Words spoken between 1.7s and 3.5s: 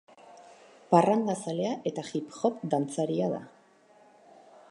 eta hip hop dantzaria da.